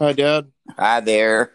[0.00, 0.50] Hi, Dad.
[0.78, 1.52] Hi there.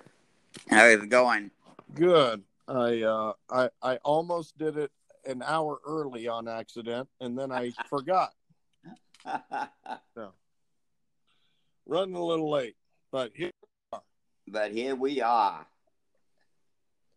[0.70, 1.50] How's it going?
[1.96, 2.44] Good.
[2.68, 4.92] I uh, I I almost did it
[5.26, 8.34] an hour early on accident, and then I forgot.
[10.14, 10.32] So
[11.88, 12.76] running a little late,
[13.12, 13.50] but here.
[14.48, 15.66] but here we are.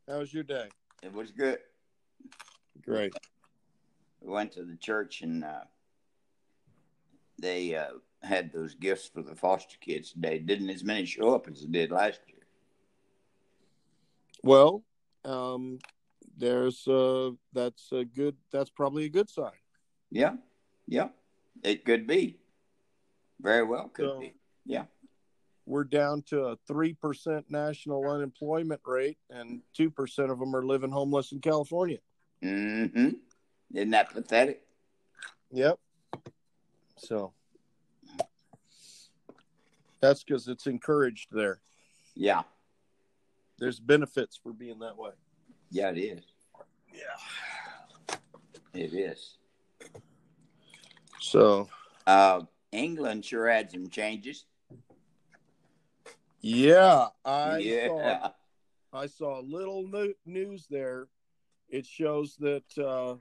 [0.09, 0.69] How was your day?
[1.03, 1.59] It was good.
[2.83, 3.13] Great.
[4.23, 5.65] We went to the church and uh,
[7.39, 10.39] they uh, had those gifts for the foster kids today.
[10.39, 12.37] Didn't as many show up as it did last year.
[14.43, 14.83] Well,
[15.25, 15.79] um,
[16.37, 18.37] there's uh, that's a good.
[18.53, 19.51] That's probably a good sign.
[20.11, 20.35] Yeah,
[20.87, 21.09] yeah,
[21.63, 22.39] it could be.
[23.41, 24.35] Very well, could So- be.
[24.65, 24.85] Yeah,
[25.65, 30.65] We're down to a three percent national unemployment rate, and two percent of them are
[30.65, 31.99] living homeless in California.
[32.43, 33.09] mm-hmm.
[33.75, 34.63] Isn't that pathetic?
[35.53, 35.79] Yep.
[36.99, 37.33] So
[40.01, 41.61] that's because it's encouraged there.
[42.15, 42.43] Yeah,
[43.59, 45.11] There's benefits for being that way.
[45.71, 46.25] yeah, it is.
[46.93, 48.17] Yeah.
[48.75, 49.39] It is.
[51.21, 51.69] So
[52.07, 54.47] Uh, England sure had some changes.
[56.41, 58.31] yeah, I saw
[58.93, 59.89] I saw a little
[60.25, 61.09] news there.
[61.69, 63.17] It shows that uh,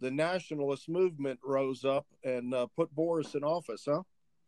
[0.00, 4.02] the nationalist movement rose up and uh, put Boris in office, huh?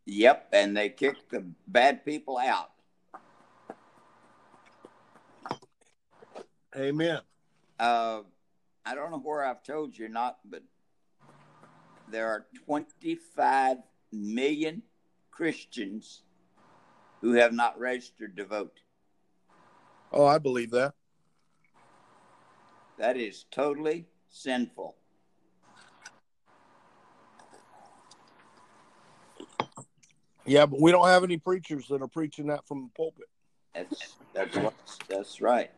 [0.05, 2.71] Yep, and they kicked the bad people out.
[6.75, 7.21] Amen.
[7.79, 8.21] Uh,
[8.85, 10.63] I don't know where I've told you not, but
[12.09, 13.77] there are 25
[14.11, 14.81] million
[15.31, 16.23] Christians
[17.21, 18.79] who have not registered to vote.
[20.11, 20.93] Oh, I believe that.
[22.97, 24.95] That is totally sinful.
[30.45, 33.27] Yeah, but we don't have any preachers that are preaching that from the pulpit.
[33.73, 34.73] That's that's what,
[35.09, 35.71] that's right.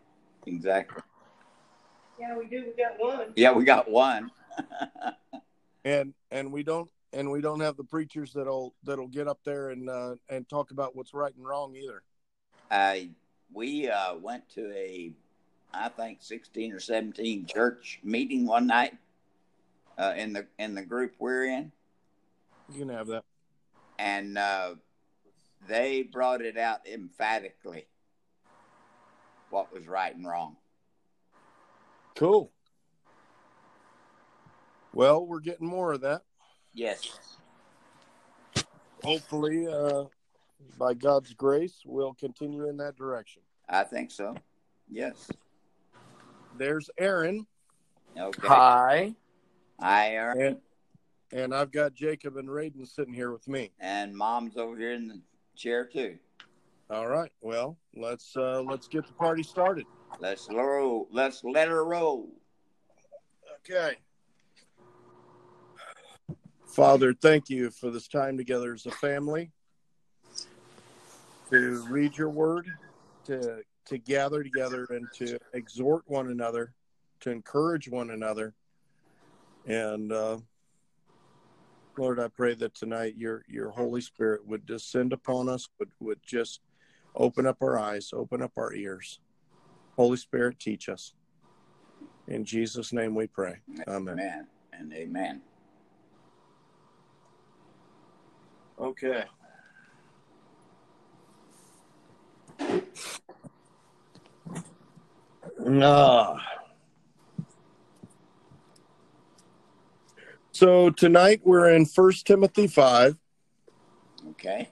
[0.45, 1.01] Exactly.
[2.19, 2.65] Yeah, we do.
[2.65, 3.33] We got one.
[3.35, 4.31] Yeah, we got one.
[5.85, 9.69] and and we don't and we don't have the preachers that'll that'll get up there
[9.69, 12.01] and uh, and talk about what's right and wrong either.
[12.69, 13.09] I
[13.53, 15.11] we uh, went to a,
[15.73, 18.97] I think sixteen or seventeen church meeting one night
[19.97, 21.71] uh, in the in the group we're in,
[22.71, 23.23] You can have that.
[23.99, 24.75] And uh,
[25.67, 27.87] they brought it out emphatically
[29.49, 30.57] what was right and wrong.
[32.15, 32.51] Cool.
[34.93, 36.23] Well, we're getting more of that.
[36.73, 37.37] Yes,
[39.03, 40.05] Hopefully, uh,
[40.77, 43.41] by God's grace, we'll continue in that direction.
[43.69, 44.35] I think so.
[44.89, 45.29] Yes.
[46.57, 47.45] There's Aaron,
[48.17, 48.47] Okay.
[48.47, 49.15] Hi.
[49.79, 50.41] Hi, Aaron.
[50.41, 50.57] and
[51.31, 53.71] and I've got Jacob and Raiden sitting here with me.
[53.79, 55.19] And Mom's over here in the
[55.55, 56.17] chair too.
[56.89, 57.31] All right.
[57.41, 59.85] Well, let's uh, let's get the party started.
[60.19, 61.07] Let's roll.
[61.11, 62.29] Let's let her roll.
[63.59, 63.95] Okay.
[66.65, 69.51] Father, thank you for this time together as a family
[71.49, 72.67] to read your word,
[73.25, 76.73] to to gather together and to exhort one another,
[77.21, 78.53] to encourage one another.
[79.65, 80.37] And uh,
[81.97, 86.19] Lord, I pray that tonight your your Holy Spirit would descend upon us, would would
[86.25, 86.61] just
[87.15, 89.19] open up our eyes, open up our ears.
[89.95, 91.13] Holy Spirit, teach us.
[92.27, 93.55] In Jesus' name we pray.
[93.87, 94.13] Amen.
[94.13, 95.41] Amen and amen.
[98.79, 99.23] Okay.
[105.81, 106.56] Ah.
[110.57, 113.15] So tonight we're in First Timothy five,
[114.31, 114.67] Okay.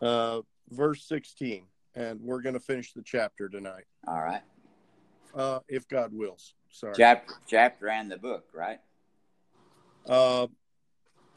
[0.00, 1.64] uh, verse sixteen,
[1.96, 4.42] and we're going to finish the chapter tonight, All right.
[5.34, 6.54] uh, if God wills.
[6.70, 6.94] Sorry.
[6.96, 8.78] Chapter chapter and the book, right?
[10.06, 10.46] Uh,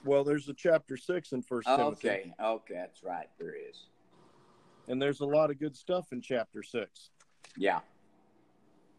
[0.03, 2.33] well, there's a chapter six in First Timothy, Okay.
[2.39, 3.29] Okay, that's right.
[3.39, 3.85] There is.
[4.87, 7.09] and there's a lot of good stuff in chapter six.
[7.57, 7.79] Yeah.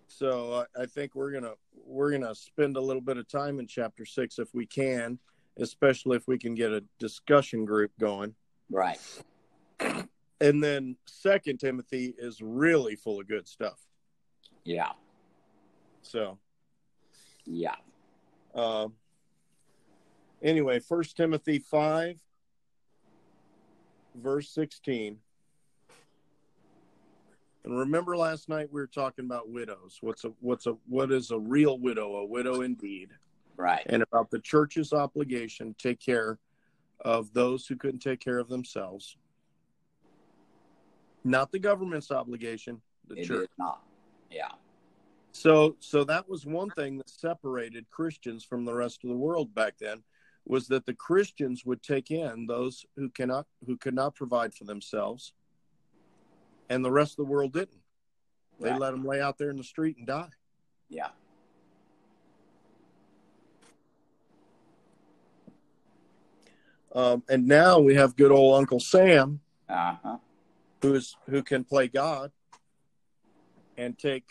[0.08, 1.52] So I think we're gonna
[1.86, 5.18] we're gonna spend a little bit of time in chapter six if we can,
[5.58, 8.34] especially if we can get a discussion group going.
[8.70, 8.98] Right.
[10.40, 13.78] And then Second Timothy is really full of good stuff.
[14.64, 14.92] Yeah.
[16.02, 16.38] So
[17.44, 17.76] Yeah.
[18.54, 18.88] uh,
[20.42, 22.20] anyway, First Timothy five,
[24.14, 25.18] verse sixteen.
[27.68, 29.98] And remember last night we were talking about widows.
[30.00, 32.16] What's a what's a what is a real widow?
[32.16, 33.10] A widow indeed.
[33.58, 33.82] Right.
[33.86, 36.38] and about the church's obligation to take care
[37.00, 39.16] of those who couldn't take care of themselves.
[41.24, 43.50] not the government's obligation, the It church.
[43.58, 43.82] not.
[44.30, 44.52] Yeah.
[45.32, 49.54] So so that was one thing that separated Christians from the rest of the world
[49.54, 50.02] back then
[50.46, 54.64] was that the Christians would take in those who cannot who could not provide for
[54.64, 55.34] themselves
[56.68, 57.80] and the rest of the world didn't.
[58.60, 58.78] They Right.
[58.80, 60.30] let them lay out there in the street and die.
[60.88, 61.10] Yeah.
[66.94, 70.18] Um, and now we have good old Uncle Sam Uh huh.
[70.82, 72.32] who's who can play God
[73.76, 74.24] and take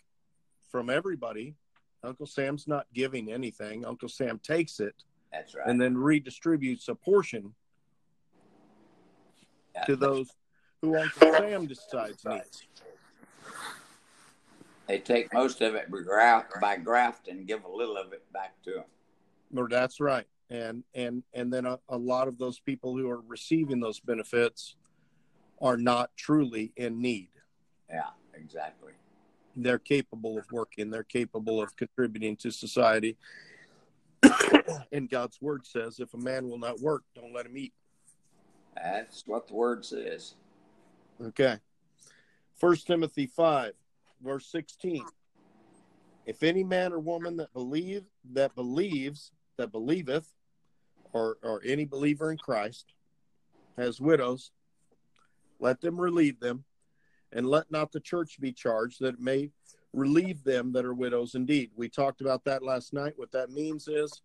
[0.71, 1.55] from everybody.
[2.03, 3.85] Uncle Sam's not giving anything.
[3.85, 4.95] Uncle Sam takes it
[5.31, 5.67] That's right.
[5.67, 7.53] and then redistributes a portion
[9.75, 9.83] Yeah.
[9.85, 10.29] to those
[10.81, 12.63] who Uncle Sam decides needs.
[14.87, 15.89] They take most of it
[16.61, 18.83] by graft, and give a little of it back to them.
[19.55, 20.25] Or that's right.
[20.49, 24.75] And and and then a, a lot of those people who are receiving those benefits
[25.61, 27.29] are not truly in need.
[27.89, 28.93] Yeah, exactly.
[29.55, 30.89] They're capable of working.
[30.89, 33.17] They're capable of contributing to society.
[34.91, 37.73] and God's word says, if a man will not work, don't let him eat.
[38.75, 40.35] That's what the word says.
[41.21, 41.57] Okay.
[42.57, 43.73] First Timothy five,
[44.23, 45.05] verse sixteen.
[46.25, 48.03] If any man or woman that believe
[48.33, 50.27] that believes that believeth,
[51.13, 52.93] or or any believer in Christ
[53.77, 54.51] has widows,
[55.59, 56.65] let them relieve them,
[57.31, 59.51] and let not the church be charged that it may
[59.93, 61.71] relieve them that are widows indeed.
[61.75, 63.13] We talked about that last night.
[63.15, 64.21] What that means is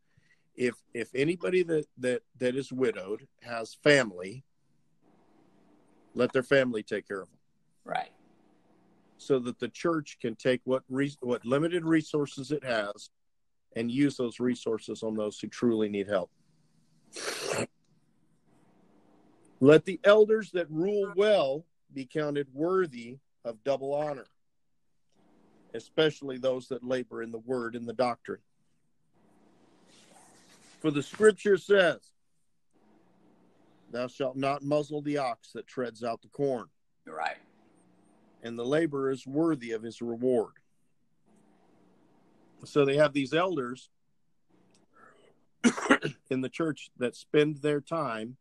[0.57, 4.45] if if anybody that that that is widowed has family,
[6.15, 7.39] let their family take care of them
[7.85, 8.13] Right.
[9.19, 13.11] so that the church can take what re- what limited resources it has
[13.75, 16.31] and use those resources on those who truly need help.
[19.61, 21.65] Let the elders that rule well
[21.95, 24.27] be counted worthy of double honor,
[25.73, 28.41] especially those that labor in the word and the doctrine.
[30.81, 32.01] For the scripture says,
[33.93, 36.67] Thou shalt not muzzle the ox that treads out the corn
[37.07, 37.37] Right.
[38.43, 40.55] and the laborer is worthy of his reward.
[42.65, 43.91] So they have these elders
[46.31, 48.37] in the church that spend their time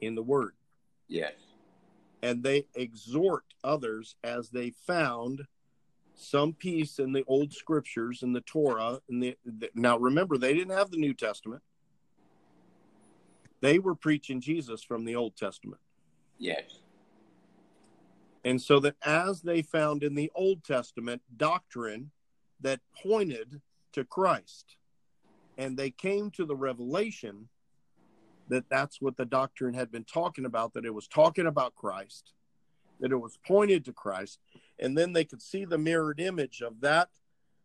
[0.00, 0.54] in the word
[1.08, 1.34] Yes.
[2.22, 5.46] and they exhort others as they found
[6.14, 10.54] some peace in the old scriptures in the Torah and the, the now remember they
[10.54, 11.62] didn't have the New Testament.
[13.60, 15.80] They were preaching Jesus from the Old Testament.
[16.38, 16.80] Yes.
[18.44, 22.10] And so that as they found in the Old Testament doctrine
[22.60, 23.60] that pointed
[23.92, 24.76] to Christ,
[25.58, 27.48] and they came to the revelation
[28.48, 32.32] that that's what the doctrine had been talking about, that it was talking about Christ,
[32.98, 34.40] that it was pointed to Christ,
[34.78, 37.08] and then they could see the mirrored image of that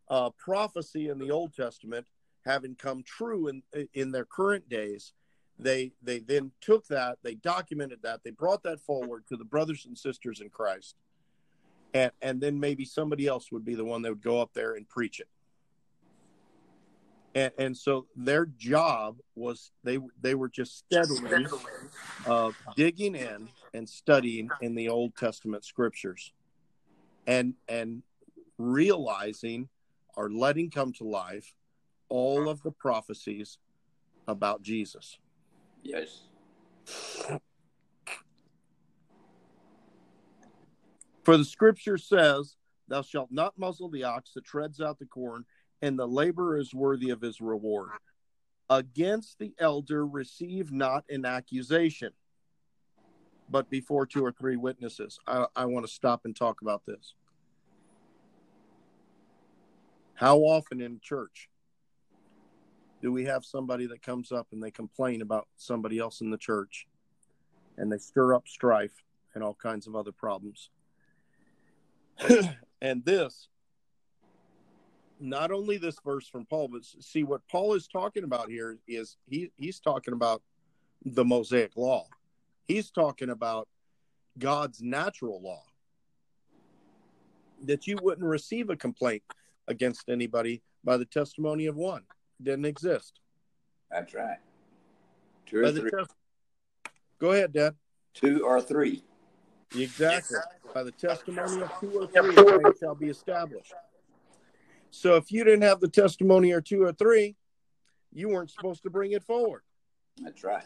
[0.08, 2.06] uh, prophecy in the Old Testament
[2.44, 5.12] having come true in in their current days.
[5.58, 9.86] They they then took that, they documented that, they brought that forward to the brothers
[9.86, 10.96] and sisters in Christ,
[11.94, 14.74] and and then maybe somebody else would be the one that would go up there
[14.74, 15.28] and preach it.
[17.34, 21.46] And, and so their job was they they were just steadily
[22.26, 26.32] uh, digging in and studying in the Old Testament scriptures,
[27.26, 28.02] and and
[28.58, 29.68] realizing
[30.16, 31.54] or letting come to life
[32.08, 33.58] all of the prophecies
[34.28, 35.18] about Jesus.
[35.86, 36.22] Yes.
[41.22, 42.56] For the scripture says,
[42.88, 45.44] Thou shalt not muzzle the ox that treads out the corn,
[45.82, 47.90] and the laborer is worthy of his reward.
[48.68, 52.12] Against the elder receive not an accusation,
[53.48, 55.18] but before two or three witnesses.
[55.26, 57.14] I, I want to stop and talk about this.
[60.14, 61.48] How often in church
[63.02, 66.38] do we have somebody that comes up and they complain about somebody else in the
[66.38, 66.86] church?
[67.78, 69.02] And they stir up strife
[69.34, 70.70] and all kinds of other problems?
[72.80, 73.48] and this
[75.18, 79.16] not only this verse from paul but see what paul is talking about here is
[79.26, 80.42] he he's talking about
[81.04, 82.06] the mosaic law.
[82.66, 83.68] He's talking about
[84.38, 85.62] god's natural law.
[87.64, 89.22] That you wouldn't receive a complaint
[89.68, 92.02] against anybody by the testimony of one
[92.42, 93.20] didn't exist
[93.90, 94.38] That's right.
[95.46, 95.90] Two or the three.
[95.90, 96.06] tes-
[97.18, 97.74] go ahead dad
[98.16, 99.02] Two or three.
[99.76, 100.38] Exactly.
[100.72, 103.74] By the testimony of two or three, a thing shall be established.
[104.90, 107.36] So if you didn't have the testimony or two or three,
[108.14, 109.60] you weren't supposed to bring it forward.
[110.22, 110.64] That's right.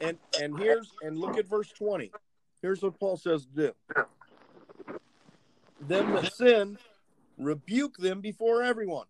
[0.00, 2.12] And and here's and look at verse 20.
[2.62, 3.72] Here's what Paul says to do
[5.80, 6.78] Them that sin,
[7.36, 9.06] rebuke them before everyone,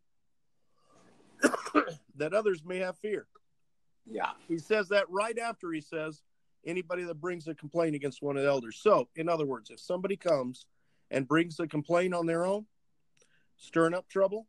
[2.16, 3.26] that others may have fear.
[4.06, 4.30] Yeah.
[4.48, 6.22] He says that right after he says,
[6.66, 8.78] anybody that brings a complaint against one of the elders.
[8.80, 10.66] So, in other words, if somebody comes
[11.10, 12.66] and brings a complaint on their own,
[13.56, 14.46] stirring up trouble,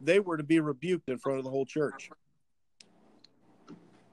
[0.00, 2.10] they were to be rebuked in front of the whole church.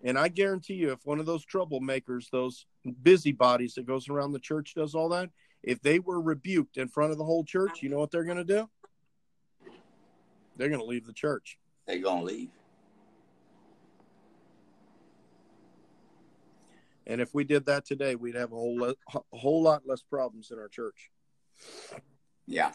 [0.04, 2.66] And I guarantee you, if one of those troublemakers, those
[3.04, 5.30] busybodies that goes around the church does all that,
[5.62, 8.38] if they were rebuked in front of the whole church, you know what they're going
[8.38, 8.70] to do?
[10.56, 11.58] They're going to leave the church.
[11.90, 12.50] They're going to leave.
[17.08, 20.04] And if we did that today, we'd have a whole le- a whole lot less
[20.04, 21.10] problems in our church.
[22.46, 22.74] Yeah.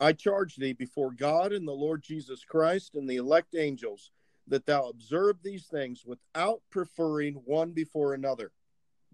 [0.00, 4.12] I charge thee before God and the Lord Jesus Christ and the elect angels
[4.46, 8.52] that thou observe these things without preferring one before another,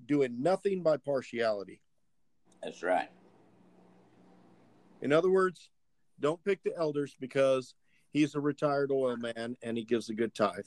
[0.05, 1.81] doing nothing by partiality.
[2.63, 3.09] That's right.
[5.01, 5.71] In other words,
[6.21, 7.75] don't pick the elders because
[8.13, 10.67] he's a retired oil man and he gives a good tithe.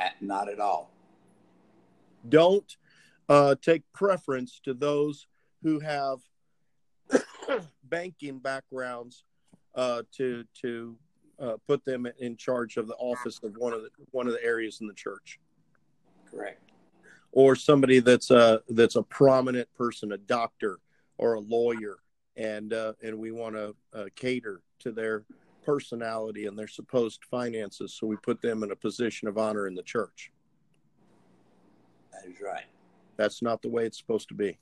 [0.00, 0.90] Uh, Not at all.
[2.28, 2.76] Don't
[3.28, 5.26] uh, take preference to those
[5.62, 6.18] who have
[7.84, 9.24] banking backgrounds
[9.74, 10.96] uh, to to
[11.40, 14.44] uh, put them in charge of the office of one of the one of the
[14.44, 15.38] areas in the church,
[16.30, 16.70] Correct.
[17.32, 20.78] or somebody that's a that's a prominent person, a doctor
[21.18, 21.98] or a lawyer,
[22.36, 25.24] and uh, and we want to uh, cater to their
[25.64, 29.74] personality and their supposed finances, so we put them in a position of honor in
[29.74, 30.30] the church.
[32.12, 32.64] That is right.
[33.16, 34.58] That's not the way it's supposed to be.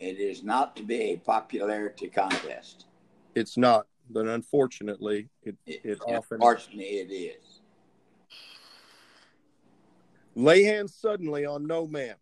[0.00, 2.86] It is not to be a popularity contest.
[3.34, 7.60] It's not, but unfortunately, it It, it often unfortunately, it is.
[10.34, 12.16] Lay hands suddenly on no man,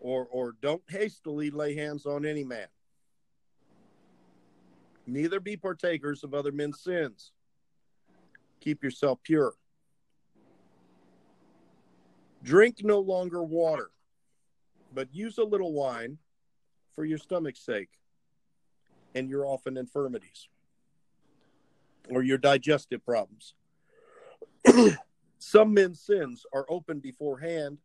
[0.00, 2.68] or or don't hastily lay hands on any man.
[5.06, 7.32] Neither be partakers of other men's sins.
[8.60, 9.54] Keep yourself pure.
[12.42, 13.90] Drink no longer water,
[14.92, 16.18] but use a little wine
[16.94, 17.90] for your stomach's sake
[19.14, 20.48] and your often infirmities
[22.08, 23.54] or your digestive problems.
[25.38, 27.78] Some men's sins are open beforehand,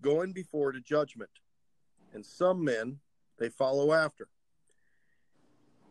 [0.00, 1.30] going before to judgment,
[2.12, 2.98] and some men
[3.38, 4.28] they follow after.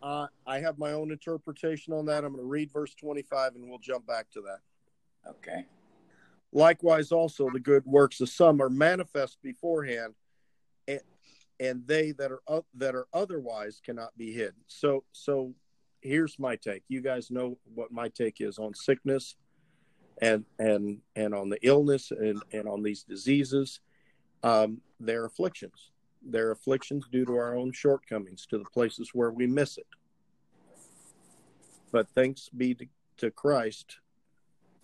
[0.01, 2.23] Uh, I have my own interpretation on that.
[2.23, 4.59] I'm going to read verse 25 and we'll jump back to that.
[5.29, 5.65] Okay.
[6.51, 10.15] Likewise, also the good works of some are manifest beforehand,
[10.87, 11.01] and,
[11.59, 14.53] and they that are o- that are otherwise cannot be hid.
[14.65, 15.53] So, so
[16.01, 16.83] here's my take.
[16.87, 19.35] You guys know what my take is on sickness,
[20.21, 23.79] and and and on the illness and and on these diseases.
[24.43, 25.91] Um, they're afflictions.
[26.21, 29.87] They're afflictions due to our own shortcomings, to the places where we miss it.
[31.91, 32.85] But thanks be to,
[33.17, 33.97] to Christ,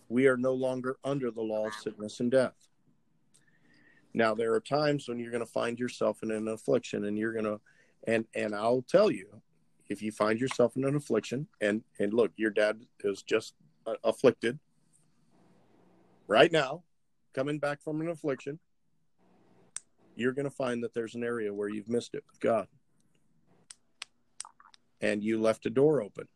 [0.09, 2.55] we are no longer under the law of sickness and death.
[4.13, 7.33] Now there are times when you're going to find yourself in an affliction and you're
[7.33, 7.59] going to
[8.07, 9.41] and and I'll tell you
[9.89, 13.95] if you find yourself in an affliction and and look your dad is just uh,
[14.03, 14.57] afflicted
[16.27, 16.83] right now
[17.33, 18.59] coming back from an affliction
[20.15, 22.67] you're going to find that there's an area where you've missed it with God.
[25.01, 26.27] And you left a door open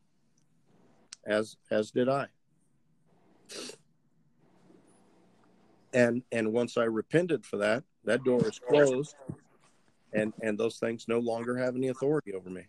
[1.25, 2.27] as as did I.
[5.93, 9.15] And and once I repented for that, that door is closed,
[10.13, 12.67] and and those things no longer have any authority over me.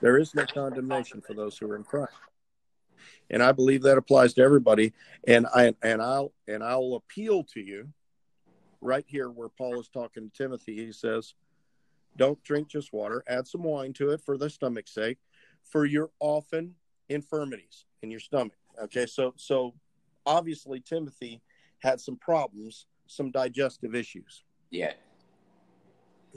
[0.00, 2.12] There is no condemnation for those who are in Christ,
[3.30, 4.92] and I believe that applies to everybody.
[5.26, 7.88] And I and I'll and I'll appeal to you,
[8.80, 10.86] right here where Paul is talking to Timothy.
[10.86, 11.34] He says,
[12.16, 13.22] "Don't drink just water.
[13.26, 15.18] Add some wine to it for the stomach's sake,
[15.62, 16.74] for your often
[17.08, 19.74] infirmities in your stomach." Okay, so so
[20.24, 21.42] obviously Timothy
[21.78, 24.44] had some problems, some digestive issues.
[24.70, 24.94] Yeah.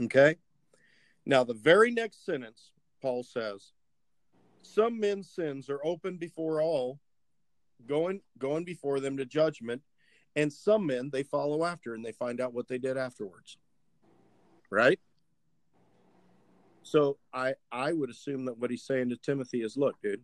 [0.01, 0.35] Okay.
[1.25, 3.73] Now, the very next sentence, Paul says,
[4.61, 6.99] Some men's sins are open before all,
[7.87, 9.81] going going before them to judgment,
[10.35, 13.57] and some men they follow after and they find out what they did afterwards.
[14.69, 14.99] Right?
[16.83, 20.23] So I I would assume that what he's saying to Timothy is, look, dude,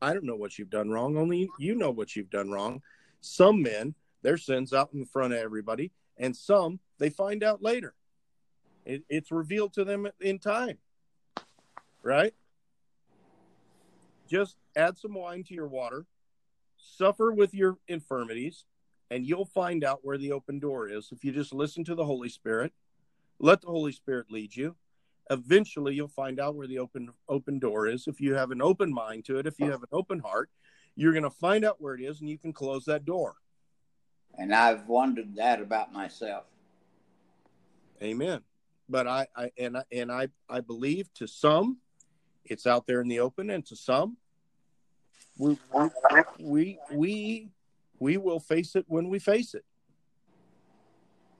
[0.00, 1.16] I don't know what you've done wrong.
[1.16, 2.82] Only you know what you've done wrong.
[3.20, 7.94] Some men, their sins out in front of everybody, and some they find out later.
[8.84, 10.78] It, it's revealed to them in time,
[12.02, 12.32] right?
[14.26, 16.06] Just add some wine to your water
[16.76, 18.64] suffer with your infirmities,
[19.10, 22.04] and you'll find out where the open door is if you just listen to the
[22.04, 22.72] Holy Spirit.
[23.38, 24.76] Let the Holy Spirit lead you.
[25.28, 28.06] Eventually, you'll find out where the open open door is.
[28.06, 30.50] If you have an open mind to it, if you have an open heart,
[30.94, 33.34] you're going to find out where it is, and you can close that door.
[34.38, 36.44] And I've wondered that about myself.
[38.02, 38.42] Amen.
[38.88, 41.78] But I, I and I and I I believe to some
[42.50, 44.16] it's out there in the open, and to some
[45.38, 45.58] we
[46.38, 47.50] we we
[47.98, 49.64] we will face it when we face it.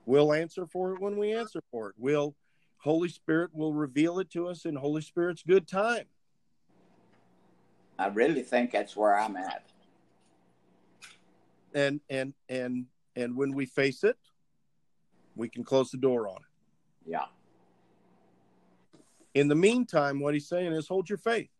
[0.05, 1.95] We'll answer for it when we answer for it.
[1.97, 2.35] We'll
[2.77, 6.05] Holy Spirit will reveal it to us in Holy Spirit's good time.
[7.99, 9.65] I really think that's where I'm at.
[11.73, 12.85] And and and
[13.15, 14.17] and when we face it,
[15.35, 17.11] we can close the door on it.
[17.11, 17.25] Yeah.
[19.37, 21.51] In the meantime, what he's saying is hold your faith.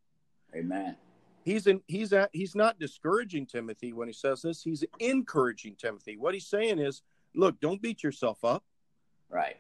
[0.56, 0.98] Amen.
[1.46, 4.64] He's in he's at he's not discouraging Timothy when he says this.
[4.64, 6.18] He's encouraging Timothy.
[6.18, 7.04] What he's saying is,
[7.36, 8.64] look, don't beat yourself up.
[9.30, 9.58] Right.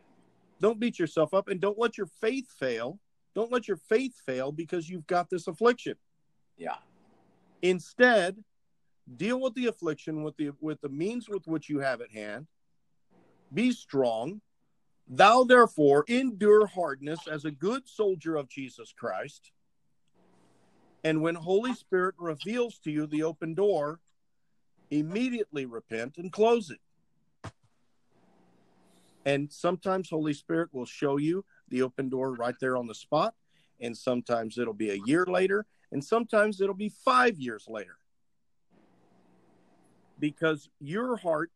[0.60, 3.00] Don't beat yourself up and don't let your faith fail.
[3.36, 5.94] Don't let your faith fail because you've got this affliction.
[6.58, 6.78] Yeah.
[7.62, 8.44] Instead,
[9.16, 12.48] deal with the affliction with the with the means with which you have at hand.
[13.54, 14.42] Be strong.
[15.10, 19.52] Thou therefore endure hardness as a good soldier of Jesus Christ.
[21.04, 24.02] And when Holy Spirit reveals to you the open door,
[24.92, 26.80] immediately repent and close it.
[29.26, 33.36] And sometimes Holy Spirit will show you the open door right there on the spot.
[33.80, 35.66] And sometimes it'll be a year later.
[35.92, 37.98] And sometimes it'll be five years later.
[40.20, 41.52] Because your heart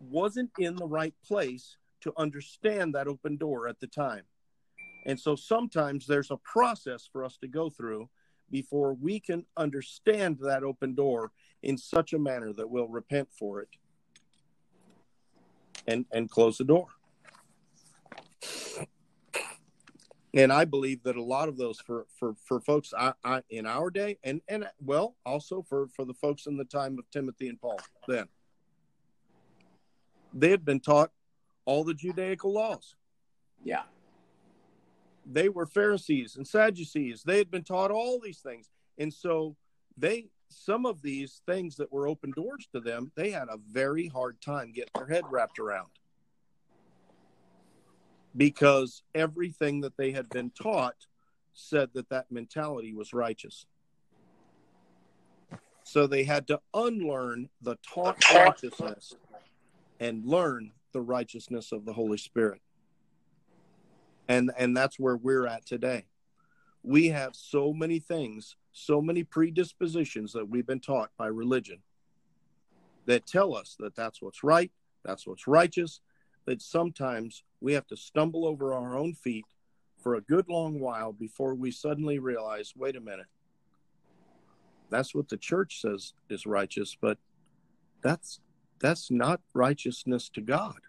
[0.00, 4.22] wasn't in the right place to understand that open door at the time.
[5.06, 8.08] And so sometimes there's a process for us to go through
[8.50, 13.60] before we can understand that open door in such a manner that we'll repent for
[13.60, 13.68] it
[15.86, 16.86] and and close the door
[20.34, 23.66] and i believe that a lot of those for for for folks I, I in
[23.66, 27.48] our day and and well also for for the folks in the time of timothy
[27.48, 28.28] and paul then
[30.32, 31.10] they had been taught
[31.68, 32.96] all the judaical laws
[33.62, 33.82] Yeah.
[35.26, 37.22] they were Pharisees and Sadducees.
[37.22, 38.70] They had been taught all these things.
[38.96, 39.54] And so
[39.98, 44.08] they some of these things that were open doors to them, they had a very
[44.08, 45.90] hard time getting their head wrapped around.
[48.34, 51.06] Because everything that they had been taught
[51.52, 53.66] said that that mentality was righteous.
[55.84, 59.14] So they had to unlearn the taught righteousness
[60.00, 62.60] and learn the righteousness of the Holy Spirit.
[64.28, 66.06] And and that's where we're at today.
[66.82, 71.78] We have so many things so many predispositions that we've been taught by religion
[73.06, 74.70] that tell us that that's what's right
[75.04, 76.00] that's what's righteous
[76.44, 79.44] that sometimes we have to stumble over our own feet
[79.98, 83.26] for a good long while before we suddenly realize wait a minute
[84.90, 87.18] that's what the church says is righteous but
[88.00, 88.40] that's
[88.80, 90.80] that's not righteousness to god.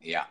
[0.00, 0.24] Yeah.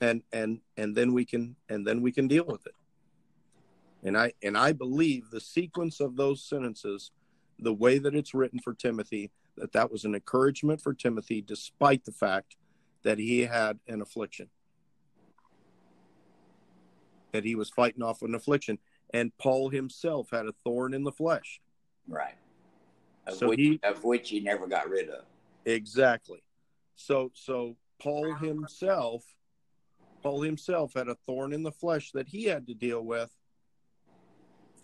[0.00, 2.74] and and and then we can and then we can deal with it.
[4.02, 7.10] And i and i believe the sequence of those sentences
[7.58, 12.04] the way that it's written for timothy that that was an encouragement for timothy despite
[12.04, 12.56] the fact
[13.02, 14.48] that he had an affliction.
[17.32, 18.78] That he was fighting off an affliction.
[19.12, 21.60] And paul himself had a thorn in the flesh.
[22.08, 22.34] Right.
[23.30, 25.24] Of, So which, he- of which he never got rid of.
[25.64, 26.42] Exactly.
[26.96, 29.24] So so Paul himself
[30.22, 33.34] Paul himself had a thorn in the flesh that he had to deal with.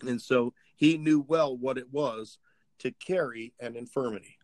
[0.01, 2.39] And so he knew well what it was
[2.79, 4.37] to carry an infirmity.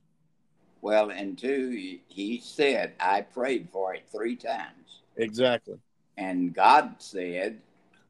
[0.81, 5.01] Well, and two, he- he said, I prayed for it three times.
[5.15, 5.77] Exactly.
[6.17, 7.61] And God said,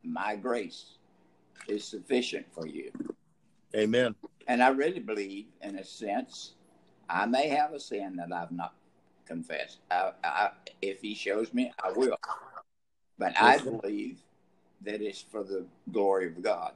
[0.04, 0.98] My grace
[1.68, 2.92] is sufficient for you.
[3.76, 4.16] Amen.
[4.48, 6.54] And I really believe, in a sense,
[7.10, 8.74] I may have a sin that I've not
[9.26, 9.80] confessed.
[9.90, 10.50] I, I,
[10.82, 12.18] if He shows me, I will.
[13.18, 14.20] But I believe
[14.82, 16.74] that it's for the glory of God.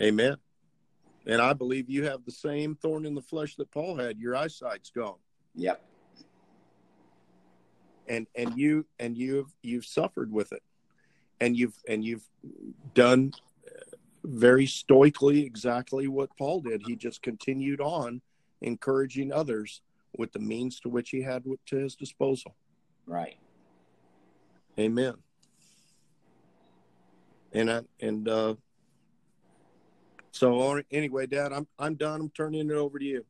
[0.00, 0.36] Amen.
[1.26, 4.18] And I believe you have the same thorn in the flesh that Paul had.
[4.18, 5.18] Your eyesight's gone.
[5.54, 5.80] Yep.
[8.08, 10.62] and and you and you've you've suffered with it
[11.40, 12.24] and you've and you've
[12.94, 13.32] done
[14.24, 18.20] very stoically exactly what paul did he just continued on
[18.60, 19.82] encouraging others
[20.16, 22.54] with the means to which he had to his disposal
[23.06, 23.36] Right.
[24.78, 25.14] amen
[27.52, 28.54] and I, and uh
[30.32, 32.20] So anyway, Dad, I'm I'm done.
[32.20, 33.24] I'm turning it over to you.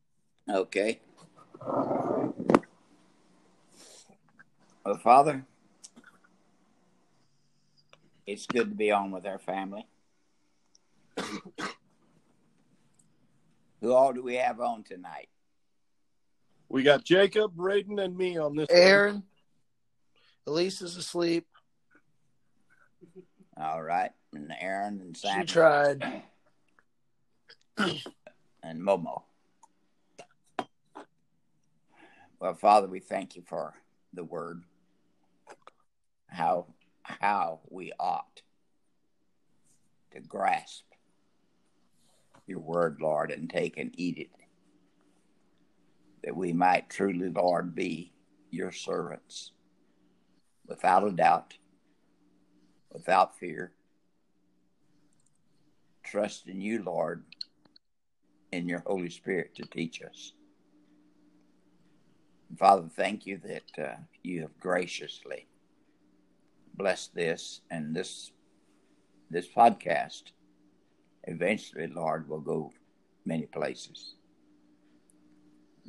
[0.49, 1.01] Okay.
[4.85, 5.45] Well, Father,
[8.25, 9.85] it's good to be on with our family.
[13.81, 15.29] Who all do we have on tonight?
[16.69, 18.67] We got Jacob, Braden, and me on this.
[18.69, 19.23] Aaron,
[20.47, 21.45] Elise is asleep.
[23.57, 25.41] All right, and Aaron and Sam.
[25.41, 26.23] She tried.
[27.77, 29.23] and Momo.
[32.39, 33.73] Well, Father, we thank you for
[34.13, 34.63] the word.
[36.27, 36.67] How
[37.03, 38.41] how we ought
[40.11, 40.83] to grasp
[42.47, 44.29] your word, Lord, and take and eat it.
[46.23, 48.13] That we might truly, Lord, be
[48.49, 49.51] your servants
[50.67, 51.55] without a doubt,
[52.91, 53.73] without fear,
[56.03, 57.23] trust in you, Lord,
[58.51, 60.33] in your Holy Spirit to teach us.
[62.57, 65.47] Father, thank you that uh, you have graciously
[66.75, 68.31] blessed this and this
[69.29, 70.23] this podcast.
[71.25, 72.73] Eventually, Lord, we'll go
[73.25, 74.15] many places.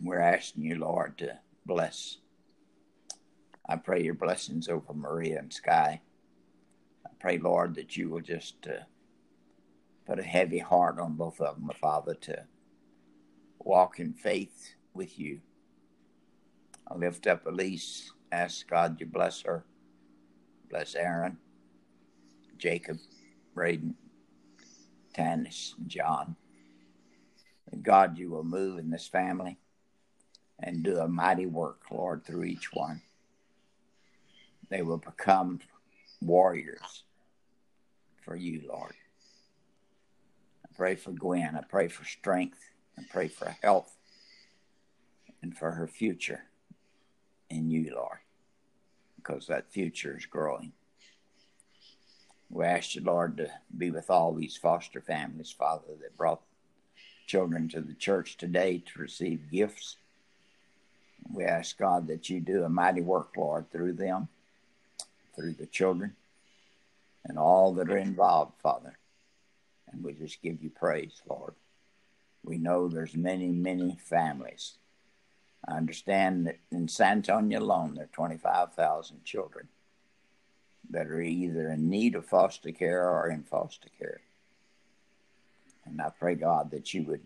[0.03, 2.18] We're asking you, Lord, to bless.
[3.68, 6.01] I pray your blessings over Maria and Sky.
[7.07, 8.85] I pray, Lord, that you will just uh,
[10.07, 12.44] put a heavy heart on both of them, Father, to
[13.59, 15.40] walk in faith with you.
[16.87, 19.64] I lift up Elise, ask God to bless her,
[20.68, 21.38] bless Aaron,
[22.59, 22.99] Jacob,
[23.55, 23.94] Braden,
[25.14, 26.37] Tanis, and John.
[27.83, 29.59] God, you will move in this family
[30.61, 33.03] and do a mighty work, Lord, through each one.
[34.70, 35.61] They will become
[36.20, 37.05] warriors
[38.24, 38.94] for you, Lord.
[40.64, 41.57] I pray for Gwen.
[41.57, 42.59] I pray for strength.
[42.98, 43.96] I pray for health
[45.42, 46.44] and for her future
[47.50, 48.18] in you, Lord,
[49.16, 50.72] because that future is growing.
[52.50, 56.42] We ask you, Lord, to be with all these foster families, Father, that brought
[57.26, 59.96] children to the church today to receive gifts.
[61.33, 64.28] We ask, God, that you do a mighty work, Lord, through them,
[65.35, 66.14] through the children,
[67.24, 68.98] and all that are involved, Father.
[69.90, 71.54] And we just give you praise, Lord.
[72.44, 74.74] We know there's many, many families.
[75.66, 79.68] I understand that in San Antonio alone, there are 25,000 children
[80.90, 84.20] that are either in need of foster care or in foster care.
[85.85, 87.23] And I pray, God, that you would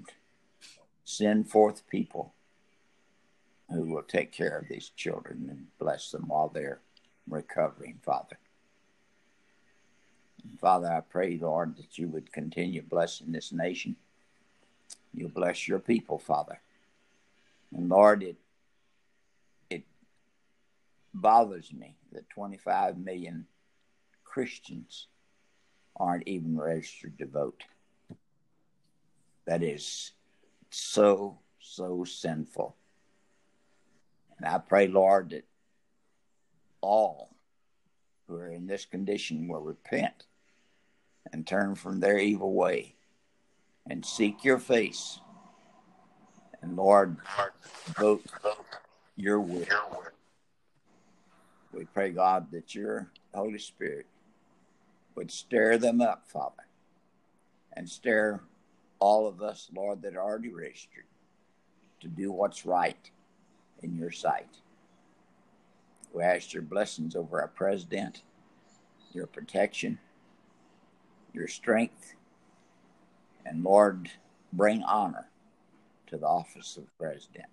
[1.04, 2.34] send forth people
[3.70, 6.80] who will take care of these children and bless them while they're
[7.28, 8.38] recovering, Father.
[10.42, 13.96] And Father, I pray, Lord, that you would continue blessing this nation.
[15.12, 16.60] You bless your people, Father.
[17.74, 18.36] And Lord, it
[19.68, 19.84] it
[21.12, 23.46] bothers me that 25 million
[24.24, 25.06] Christians
[25.96, 27.64] aren't even registered to vote.
[29.46, 30.12] That is
[30.70, 32.76] so, so sinful.
[34.38, 35.44] And I pray, Lord, that
[36.80, 37.30] all
[38.26, 40.26] who are in this condition will repent
[41.32, 42.94] and turn from their evil way
[43.88, 45.20] and seek your face.
[46.62, 47.16] And Lord,
[47.96, 48.24] vote
[49.16, 49.64] your will.
[51.72, 54.06] We pray, God, that your Holy Spirit
[55.14, 56.66] would stir them up, Father,
[57.72, 58.40] and stir
[58.98, 61.04] all of us, Lord, that are already registered
[62.00, 63.10] to do what's right
[63.82, 64.48] in your sight.
[66.12, 68.22] We ask your blessings over our president,
[69.12, 69.98] your protection,
[71.32, 72.14] your strength,
[73.44, 74.10] and Lord,
[74.52, 75.28] bring honor
[76.06, 77.46] to the office of president.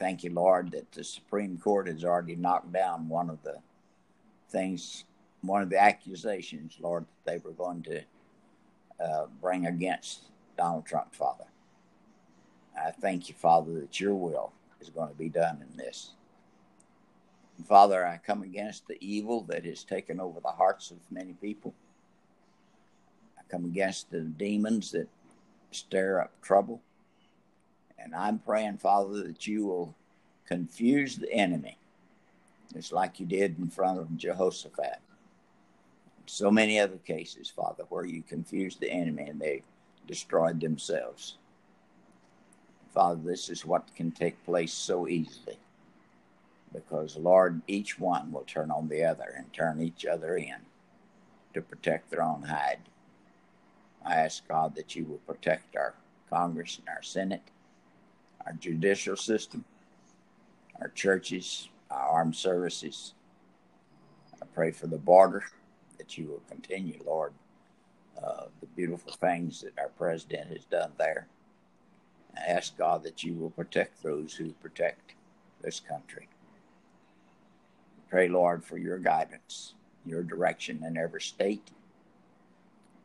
[0.00, 3.58] Thank you, Lord, that the Supreme Court has already knocked down one of the
[4.48, 5.04] things,
[5.42, 8.02] one of the accusations, Lord, that they were going to
[8.98, 10.22] uh, bring against
[10.56, 11.44] Donald Trump, Father.
[12.78, 16.12] I thank you, Father, that your will is going to be done in this.
[17.58, 21.34] And Father, I come against the evil that has taken over the hearts of many
[21.34, 21.74] people.
[23.38, 25.08] I come against the demons that
[25.72, 26.80] stir up trouble.
[28.02, 29.94] And I'm praying, Father, that you will
[30.46, 31.76] confuse the enemy,
[32.72, 35.00] just like you did in front of Jehoshaphat.
[36.26, 39.62] So many other cases, Father, where you confused the enemy and they
[40.06, 41.36] destroyed themselves.
[42.94, 45.58] Father, this is what can take place so easily.
[46.72, 50.56] Because, Lord, each one will turn on the other and turn each other in
[51.54, 52.78] to protect their own hide.
[54.04, 55.94] I ask God that you will protect our
[56.28, 57.42] Congress and our Senate,
[58.46, 59.64] our judicial system,
[60.80, 63.14] our churches, our armed services.
[64.40, 65.44] I pray for the border
[65.98, 67.32] that you will continue, Lord,
[68.22, 71.26] uh, the beautiful things that our president has done there.
[72.36, 75.14] I ask God that you will protect those who protect
[75.62, 76.28] this country.
[78.08, 79.74] Pray, Lord, for your guidance,
[80.04, 81.70] your direction in every state.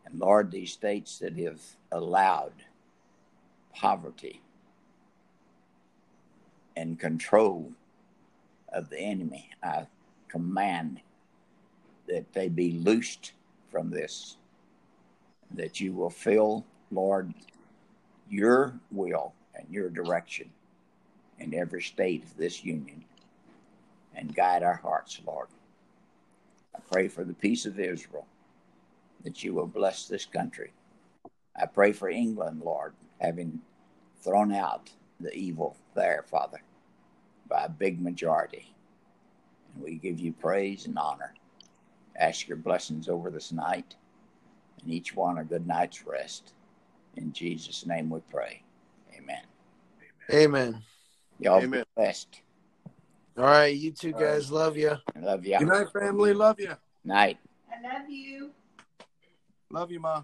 [0.05, 2.53] And Lord, these states that have allowed
[3.73, 4.41] poverty
[6.75, 7.71] and control
[8.73, 9.87] of the enemy, I
[10.27, 11.01] command
[12.07, 13.31] that they be loosed
[13.69, 14.37] from this,
[15.51, 17.33] that you will fill, Lord,
[18.29, 20.49] your will and your direction
[21.39, 23.03] in every state of this union
[24.15, 25.47] and guide our hearts, Lord.
[26.75, 28.25] I pray for the peace of Israel,
[29.23, 30.71] that you will bless this country.
[31.59, 33.61] I pray for England, Lord, having
[34.21, 36.61] thrown out the evil there, Father,
[37.49, 38.73] by a big majority.
[39.73, 41.33] And we give you praise and honor.
[42.17, 43.95] Ask your blessings over this night
[44.81, 46.53] and each one a good night's rest.
[47.17, 48.61] In Jesus' name we pray.
[49.17, 49.41] Amen.
[50.31, 50.81] Amen.
[51.39, 51.81] Y'all Amen.
[51.81, 52.41] be blessed.
[53.37, 54.27] All right, you two All right.
[54.27, 54.95] guys love you.
[55.19, 55.57] Love you.
[55.57, 56.33] Good night, family.
[56.33, 56.73] Love you.
[57.03, 57.37] Night.
[57.69, 58.51] I love you.
[59.69, 60.23] Love you, Ma.